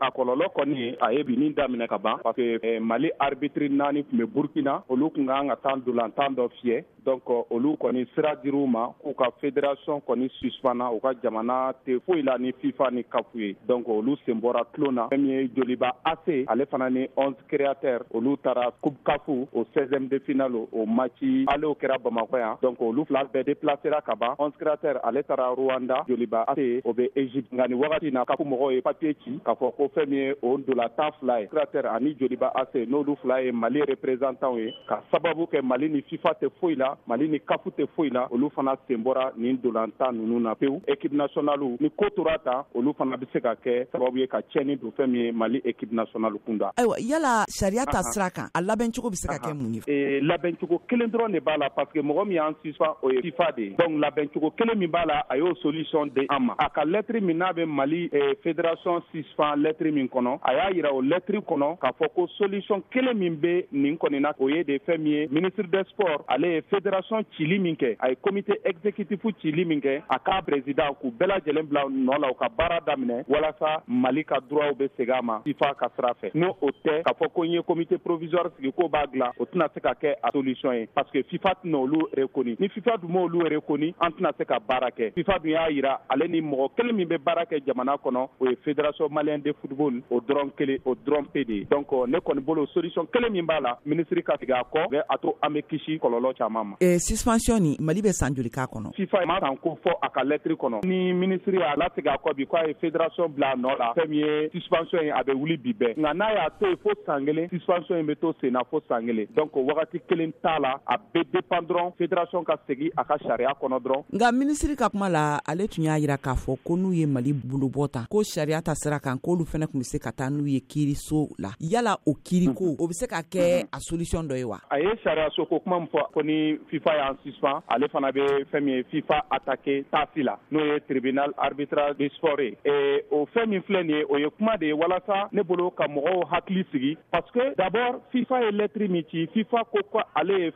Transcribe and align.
a 0.00 0.08
kɔlɔlɔ 0.10 0.46
kɔni 0.56 0.96
a 1.00 1.12
ye 1.12 1.22
bi 1.22 1.36
min 1.36 1.54
daminɛ 1.54 1.86
ka 1.86 1.98
ban 1.98 2.18
parce 2.22 2.36
que 2.36 2.58
eh, 2.62 2.78
mali 2.80 3.10
arbitri 3.20 3.68
naani 3.68 4.02
tun 4.08 4.16
burkina 4.26 4.32
burukina 4.32 4.72
olu 4.88 5.10
kun 5.10 5.26
kan 5.26 5.48
ka 5.48 5.54
tan 5.56 5.82
dolantan 5.84 6.34
dɔ 6.36 6.48
fiyɛ 6.60 6.82
donc 7.04 7.22
euh, 7.30 7.42
olu 7.50 7.74
kɔni 7.80 8.04
sira 8.14 8.34
dir'u 8.42 8.64
ma 8.68 8.86
k'u 9.00 9.14
ka 9.16 9.28
fédération 9.40 10.00
kɔni 10.06 10.28
suspana 10.38 10.88
u 10.94 11.00
ka 11.00 11.12
jamana 11.22 11.72
tɛ 11.86 11.98
foyi 12.06 12.22
la 12.22 12.36
ni 12.38 12.52
fifa 12.60 12.88
ni 12.92 13.02
kafu 13.04 13.40
ye 13.40 13.54
donc 13.68 13.88
olu 13.88 14.16
sen 14.24 14.40
bɔra 14.40 14.64
tulon 14.74 14.94
na 14.96 15.06
fɛn 15.12 15.18
min 15.24 15.32
ye 15.34 15.48
joliba 15.56 15.92
ase 16.12 16.44
ale 16.48 16.66
fana 16.70 16.88
ni 16.90 17.06
onze 17.16 17.38
créateur 17.50 18.04
olu 18.12 18.36
taara 18.38 18.70
coupe 18.82 19.00
kafu 19.04 19.38
o 19.52 19.64
16e 19.76 20.08
de 20.08 20.18
finale 20.26 20.64
o 20.72 20.86
matchi 20.86 21.44
alew 21.54 21.74
kɛra 21.80 21.98
bamakɔ 22.02 22.40
yan 22.40 22.56
donc 22.62 22.80
olu 22.80 23.04
fila 23.08 23.24
bɛɛ 23.32 23.44
déplacera 23.50 24.00
ka 24.00 24.14
ban 24.14 24.34
onze 24.38 24.56
créateur 24.60 25.00
ale 25.04 25.22
taara 25.22 25.50
rwanda 25.60 26.02
joliba 26.08 26.44
ase 26.54 26.80
o 26.84 26.92
bɛ 26.92 27.10
égypte 27.16 27.52
nka 27.52 27.68
ni 27.68 27.74
wagati 27.84 28.12
na 28.12 28.24
kafu 28.24 28.44
mɔgɔw 28.44 28.72
ye 28.74 28.80
papier 28.82 29.14
ci 29.24 29.38
k'a 29.44 29.54
fɔ 29.60 29.72
ko 29.76 29.90
fɛn 29.96 30.08
min 30.08 30.18
ye 30.26 30.34
o 30.42 30.56
dolatan 30.58 31.12
fila 31.20 31.40
ye 31.40 31.46
créateur 31.48 31.86
ani 31.94 32.14
joliba 32.18 32.52
ase 32.64 32.84
n'olu 32.86 33.16
fila 33.22 33.40
ye 33.42 33.50
mali 33.52 33.80
représentant 33.88 34.56
ye 34.56 34.74
ka 34.88 35.02
sababu 35.12 35.44
kɛ 35.52 35.62
mali 35.64 35.88
ni 35.88 36.02
fifa 36.02 36.34
tɛ 36.40 36.50
foyi 36.60 36.76
la 36.76 36.89
la 36.90 36.96
mali 37.06 37.28
ni 37.28 37.40
kafu 37.40 37.70
tɛ 37.70 37.86
foyi 37.96 38.10
la 38.10 38.26
olu 38.30 38.50
fana 38.54 38.74
sen 38.88 39.02
bɔra 39.02 39.30
nin 39.36 39.58
dolanta 39.62 40.10
nunu 40.12 40.40
na 40.40 40.54
pewu 40.54 40.80
ekipe 40.86 41.14
nasiyɔnalu 41.16 41.76
ni 41.80 41.90
koo 41.96 42.08
tora 42.14 42.38
ta 42.38 42.64
olu 42.74 42.92
fana 42.98 43.16
be 43.16 43.26
se 43.32 43.40
ka 43.40 43.52
kɛ 43.64 43.84
sababu 43.92 44.18
ye 44.18 44.26
ka 44.26 44.40
tiɲɛni 44.40 44.78
don 44.80 44.92
fɛn 44.98 45.06
min 45.10 45.22
ye 45.24 45.32
mali 45.32 45.60
ekipe 45.64 45.92
nasiyɔnalu 45.94 46.38
kun 46.44 46.58
da 46.58 46.70
ayiwa 46.76 46.96
yala 47.00 47.44
sariya 47.58 47.86
ta 47.86 48.02
sira 48.10 48.30
kan 48.30 48.48
a 48.54 48.60
labɛncogo 48.62 49.10
be 49.10 49.16
se 49.16 49.28
ka 49.28 49.38
kɛ 49.38 49.54
mun 49.60 49.74
ye 49.86 50.20
labɛncogo 50.20 50.80
kelen 50.88 51.10
dɔrɔn 51.10 51.32
de 51.32 51.40
b'a 51.40 51.56
la 51.58 51.68
parce 51.70 51.92
que 51.92 52.00
mɔgɔ 52.00 52.24
min 52.26 52.36
y'an 52.40 52.54
sisfa 52.64 52.92
o 53.02 53.10
ye 53.10 53.20
fifa 53.22 53.52
de 53.56 53.62
ye 53.62 53.74
donc 53.78 53.98
labɛncogo 54.04 54.52
kelen 54.56 54.78
min 54.78 54.88
b'a 54.90 55.04
la 55.06 55.22
a 55.28 55.36
y'o 55.38 55.54
solution 55.62 56.06
di 56.14 56.26
an 56.28 56.40
ma 56.46 56.54
a 56.58 56.70
ka 56.70 56.82
lɛtiri 56.84 57.20
min 57.22 57.38
n'a 57.38 57.52
bɛ 57.52 57.66
mali 57.66 58.08
fédération 58.42 59.02
sisfan 59.12 59.56
lɛtiri 59.62 59.92
min 59.92 60.08
kɔnɔ 60.08 60.38
a 60.42 60.52
y'a 60.54 60.70
yira 60.74 60.92
o 60.92 61.02
lɛtiri 61.02 61.40
kɔnɔ 61.42 61.78
k'a 61.78 61.92
fɔ 61.98 62.06
ko 62.14 62.26
solution 62.38 62.82
kelen 62.92 63.18
min 63.18 63.36
be 63.36 63.66
nin 63.72 63.96
kɔni 63.98 64.20
na 64.20 64.32
o 64.38 64.48
ye 64.48 64.62
de 64.64 64.78
fɛn 64.78 64.98
min 65.00 65.10
ye 65.12 65.26
ministre 65.30 65.64
des 65.70 65.84
sports 65.90 66.24
ale 66.28 66.46
ye 66.54 66.60
confédération 66.80 67.20
cili 67.36 67.58
min 67.60 67.74
kɛ 67.76 67.92
a 67.98 68.08
ye 68.10 68.16
komite 68.20 68.52
exécutifu 68.64 69.30
cili 69.42 69.64
min 69.64 69.80
kɛ 69.80 70.00
a 70.08 70.18
k'a 70.18 70.40
président 70.42 70.94
k'u 70.94 71.10
bɛɛ 71.12 71.26
lajɛlen 71.28 71.66
bila 71.68 71.84
nɔ 71.90 72.18
la 72.20 72.30
u 72.30 72.34
ka 72.34 72.48
baara 72.48 72.80
daminɛ 72.86 73.20
walasa 73.28 73.74
mali 73.86 74.24
ka 74.24 74.38
droitw 74.48 74.74
be 74.78 74.88
sega 74.96 75.18
a 75.18 75.22
ma 75.22 75.40
ifa 75.44 75.74
ka 75.76 75.88
sira 75.96 76.14
fɛ 76.22 76.30
n'o 76.34 76.50
o 76.60 76.68
tɛ 76.84 77.02
k'a 77.04 77.12
fɔ 77.18 77.28
ko 77.34 77.44
n 77.44 77.52
ye 77.52 77.60
komite 77.62 77.96
provisoire 77.98 78.50
sigi 78.56 78.72
ko 78.72 78.88
b'a 78.88 79.04
dilan 79.12 79.32
o 79.38 79.44
tɛna 79.44 79.68
se 79.74 79.80
ka 79.80 79.92
kɛ 80.02 80.14
a 80.24 80.32
solution 80.32 80.72
ye 80.72 80.86
parce 80.94 81.10
que 81.10 81.22
fifa 81.24 81.52
tɛna 81.64 81.76
olu 81.82 82.08
rekoni 82.16 82.56
ni 82.60 82.68
fifa 82.68 82.96
dun 83.00 83.10
m'olu 83.10 83.48
rekoni 83.50 83.94
an 84.00 84.10
tɛna 84.12 84.32
se 84.38 84.44
ka 84.44 84.58
baara 84.60 84.88
kɛ 84.90 85.12
fifa 85.14 85.38
dun 85.42 85.50
y'a 85.50 85.68
yira 85.70 85.98
ale 86.08 86.28
ni 86.28 86.40
mɔgɔ 86.40 86.70
kelen 86.76 86.96
min 86.96 87.08
be 87.08 87.16
baara 87.18 87.44
kɛ 87.46 87.62
jamana 87.66 87.96
kɔnɔ 88.00 88.28
o 88.40 88.46
ye 88.48 88.56
fédération 88.64 89.08
malien 89.10 89.40
de 89.42 89.52
football 89.60 90.00
o 90.10 90.20
dɔrɔn 90.20 90.50
kelen 90.56 90.78
o 90.84 90.94
dɔrɔn 90.94 91.28
pe 91.32 91.44
de 91.44 91.54
ye 91.60 91.64
donc 91.70 91.92
euh, 91.92 92.06
ne 92.06 92.18
kɔni 92.18 92.40
bolo 92.44 92.66
solution 92.72 93.06
kelen 93.12 93.32
min 93.32 93.44
b'a 93.46 93.60
la 93.60 93.76
ministiri 93.84 94.22
ka 94.24 94.36
sigi 94.40 94.52
a 94.52 94.62
kɔ 94.64 95.02
a 95.10 95.18
to 95.18 95.34
an 95.42 95.52
be 95.52 95.62
kisi 95.62 95.98
kɔlɔlɔ 96.00 96.36
caaman 96.38 96.68
ma 96.69 96.69
ma. 96.70 96.76
ɛɛ 96.80 96.94
eh, 96.94 96.98
suspension 96.98 97.58
nin 97.62 97.76
mali 97.80 98.00
bɛ 98.02 98.12
san 98.12 98.34
joli 98.34 98.50
k'a 98.50 98.66
kɔnɔ. 98.66 98.92
fifa 98.96 99.24
ma 99.26 99.38
san 99.40 99.56
ko 99.56 99.78
fɔ 99.84 99.92
a 100.02 100.08
ka 100.08 100.20
lɛtiri 100.22 100.54
kɔnɔ. 100.56 100.84
ni 100.84 101.12
minisiri 101.12 101.58
y'a 101.58 101.76
latigɛ 101.76 102.14
a 102.14 102.18
kɔ 102.18 102.34
bi 102.36 102.46
k'a 102.46 102.66
ye 102.68 102.74
fédération 102.80 103.28
bila 103.28 103.52
a 103.52 103.56
nɔ 103.56 103.78
la 103.78 103.92
fɛn 103.94 104.08
min 104.08 104.18
ye 104.20 104.50
suspension 104.52 105.00
in 105.02 105.10
a 105.12 105.22
bɛ 105.24 105.32
wuli 105.34 105.56
bi 105.58 105.72
bɛɛ 105.72 105.96
nka 105.98 106.14
n'a 106.16 106.32
y'a 106.34 106.50
to 106.58 106.66
yen 106.68 106.76
fo 106.82 106.90
san 107.06 107.24
kelen 107.26 107.48
suspension 107.50 107.96
in 107.98 108.06
bɛ 108.06 108.20
to 108.20 108.32
sen 108.40 108.52
na 108.52 108.60
fo 108.64 108.80
san 108.88 109.04
kelen 109.06 109.26
donc 109.36 109.52
wagati 109.54 110.00
kelen 110.08 110.32
t'a 110.42 110.58
la 110.60 110.80
a 110.86 110.96
bɛ 110.98 111.24
dépend 111.32 111.62
dɔrɔn 111.68 111.92
fédération 111.98 112.44
ka 112.44 112.56
segin 112.68 112.90
a 112.96 113.04
ka 113.04 113.16
sariya 113.18 113.52
kɔnɔ 113.60 113.80
dɔrɔn. 113.82 114.04
nka 114.12 114.32
minisiri 114.32 114.76
ka 114.76 114.88
kuma 114.88 115.08
la 115.08 115.40
ale 115.46 115.66
tun 115.68 115.84
y'a 115.84 115.98
yira 115.98 116.16
k'a 116.18 116.34
fɔ 116.34 116.58
ko 116.64 116.74
n'u 116.76 116.92
ye 116.94 117.06
mali 117.06 117.32
bolobɔ 117.32 117.90
ta 117.90 118.06
ko 118.10 118.18
sariya 118.22 118.62
ta 118.62 118.74
sira 118.74 118.98
kan 119.00 119.18
k'olu 119.18 119.44
fana 119.46 119.66
tun 119.70 119.80
bɛ 119.80 119.84
se 119.84 119.98
ka 119.98 120.10
taa 120.12 120.28
n'u 120.30 120.46
ye 120.48 120.60
kiiriso 120.60 121.28
la 121.38 121.52
yala 121.60 121.98
o 122.06 122.14
kiiriko 122.14 122.76
o 122.78 122.86
bɛ 122.88 122.92
se 122.92 123.06
ka 123.06 123.22
kɛ 123.22 123.68
a 123.72 123.78
solution 123.80 124.22
dɔ 124.28 124.36
ye 124.38 124.44
wa. 124.44 124.58
a 124.70 124.78
ye 124.80 124.90
sariya 125.04 125.30
so 125.34 125.46
ko 125.46 125.60
kuma 125.60 125.80
min 125.80 125.88
fɔ 125.88 126.10
ko 126.12 126.20
ni 126.22 126.58
FIFA 126.68 126.90
en 127.08 127.16
suspens. 127.24 127.62
ale 127.68 127.88
fana 127.88 128.10
bɛ 128.12 128.44
fɛn 128.50 128.60
min 128.64 128.74
ye 128.76 128.82
FIFA 128.92 129.18
attaquer 129.36 129.84
TAS 129.90 130.08
la 130.24 130.36
n'o 130.50 130.60
ye 130.64 130.78
tribunal 130.80 131.32
arbitral 131.38 131.94
du 131.94 132.08
sport 132.14 132.40
ye 132.40 132.56
ee 132.72 133.00
o 133.10 133.20
fɛn 133.34 133.46
min 133.54 133.62
filɛ 133.68 133.82
nin 133.86 133.96
ye 133.96 134.04
o 134.08 134.16
ye 134.22 134.28
kuma 134.30 134.56
de 134.58 134.66
ye 134.66 134.72
walasa 134.82 135.18
ne 135.32 135.42
bolo 135.42 135.70
ka 135.70 135.86
mɔgɔw 135.88 136.24
hakili 136.32 136.64
sigi 136.72 136.96
parce 137.10 137.30
que 137.30 137.48
d'abord 137.58 138.00
FIFA 138.12 138.40
ye 138.44 138.50
lɛtiri 138.58 138.88
min 138.96 139.04
ci 139.10 139.26
FIFA 139.34 139.62
ko 139.72 139.78
ko 139.92 140.00
ale 140.14 140.32
ye 140.38 140.50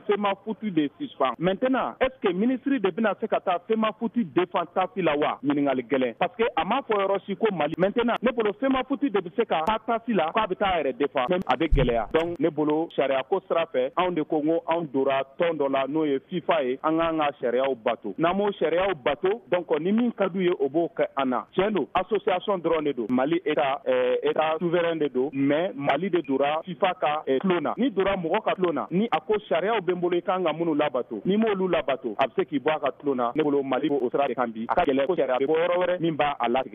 footu 0.45 0.71
de 0.71 0.89
suspend 0.99 1.35
maintenant 1.39 1.95
est 2.01 2.11
ce 2.15 2.27
que 2.29 2.33
ministre 2.33 2.71
de 2.71 2.91
bɛna 2.91 3.15
se 3.21 3.27
ka 3.27 3.39
taa 3.41 3.59
FEMAFOOT 3.69 4.19
défend 4.35 4.67
TAS 4.75 4.91
la 4.97 5.17
wa 5.17 5.39
ɲininkali 5.45 5.83
gɛlɛn 5.95 6.15
parce 6.19 6.37
que 6.37 6.45
a 6.57 6.65
m'a 6.65 6.81
fɔ 6.91 7.01
yɔrɔ 7.01 7.19
si 7.27 7.37
ko 7.37 7.47
Mali 7.55 7.75
maintenant 7.79 8.17
ne 8.23 8.31
bolo 8.33 8.53
footu 8.89 9.11
de 9.11 9.19
bɛ 9.21 9.35
se 9.37 9.45
ka 9.47 9.63
taa 9.67 9.79
TAS 9.87 10.03
la 10.15 10.31
k'a 10.35 10.47
bɛ 10.49 10.57
taa 10.59 10.71
a 10.75 10.81
yɛrɛ 10.83 10.97
défend 10.99 11.33
a 11.47 11.57
bɛ 11.57 11.69
gɛlɛya 11.73 12.07
donc 12.13 12.39
ne 12.41 12.49
bolo 12.51 12.89
sariyako 12.97 13.41
sira 13.49 13.67
fɛ 13.75 13.91
anw 13.97 14.15
de 14.15 14.23
ko 14.25 14.39
n 14.41 14.47
ko 14.47 14.63
anw 14.69 14.87
donna 14.93 15.23
tɔn 15.39 15.57
dɔ 15.59 15.71
la 15.71 15.85
n'o 15.95 16.05
ye 16.11 16.19
fifa 16.31 16.59
ye 16.67 16.75
an 16.83 16.99
k'an 16.99 17.19
ka 17.23 17.29
sariyaw 17.41 17.73
bato 17.87 18.13
n'an 18.19 18.35
m'o 18.37 18.51
sariyaw 18.59 18.93
bato 19.07 19.31
donc 19.51 19.71
ni 19.81 19.93
min 19.95 20.11
ka 20.19 20.29
d'u 20.29 20.43
ye 20.43 20.51
o 20.59 20.69
b'o 20.69 20.89
kɛ 20.99 21.07
an 21.23 21.31
na 21.35 21.43
tiɲɛ 21.55 21.71
don 21.77 21.87
association 22.03 22.59
dɔrɔn 22.67 22.85
de 22.89 22.93
don 23.01 23.07
mali 23.21 23.39
eta 23.45 23.69
eta 23.95 24.49
eh, 24.55 24.59
souverain 24.61 24.97
de 24.99 25.09
don 25.15 25.31
mais 25.33 25.71
mali 25.89 26.11
de 26.11 26.21
dora 26.29 26.59
fifa 26.67 26.91
ka 27.05 27.15
eh, 27.27 27.39
tulon 27.43 27.61
na 27.69 27.75
ni 27.79 27.91
dora 27.91 28.17
mɔgɔ 28.25 28.43
ka 28.49 28.57
tulon 28.59 28.75
na 28.81 28.87
ni 28.91 29.07
a 29.11 29.21
ko 29.21 29.39
sariyaw 29.49 29.79
bɛ 29.81 29.93
n 29.97 30.01
bolo 30.01 30.19
i 30.19 30.23
kan 30.31 30.43
ka 30.45 30.53
minnu 30.53 30.75
labato 30.83 31.23
n'i 31.25 31.37
m'olu 31.37 31.69
labato 31.77 32.15
a 32.19 32.27
bɛ 32.27 32.35
se 32.35 32.43
k'i 32.51 32.59
bɔ 32.69 32.75
a 32.77 32.81
ka 32.87 32.91
tulon 33.01 33.15
na 33.23 33.31
ne 33.35 33.43
bolo 33.43 33.63
mali 33.63 33.89
b'o 33.89 34.11
sira 34.11 34.27
de 34.29 34.35
kan 34.35 34.51
bi 34.53 34.67
a 34.69 34.75
ka 34.81 34.85
gɛlɛ 34.91 35.07
ko 35.07 35.15
sariya 35.23 35.39
bɛ 35.39 35.47
bɔ 35.47 35.55
yɔrɔ 35.63 35.75
wɛrɛ 35.85 36.01
min 36.01 36.17
b'a 36.17 36.35
a 36.41 36.49
latigɛ 36.49 36.73